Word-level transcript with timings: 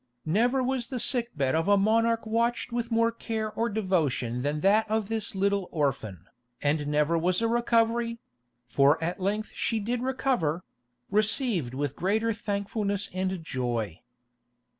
Never 0.25 0.63
was 0.63 0.87
the 0.87 0.99
sickbed 0.99 1.43
of 1.53 1.67
a 1.67 1.77
monarch 1.77 2.25
watched 2.25 2.71
with 2.71 2.89
more 2.89 3.11
care 3.11 3.51
or 3.51 3.69
devotion 3.69 4.41
than 4.41 4.61
that 4.61 4.89
of 4.89 5.09
this 5.09 5.35
little 5.35 5.69
orphan, 5.71 6.25
and 6.59 6.87
never 6.87 7.19
was 7.19 7.39
a 7.39 7.47
recovery—for 7.47 9.03
at 9.03 9.19
length 9.19 9.51
she 9.53 9.79
did 9.79 10.01
recover—received 10.01 11.75
with 11.75 11.95
greater 11.95 12.33
thankfulness 12.33 13.11
and 13.13 13.43
joy. 13.43 14.01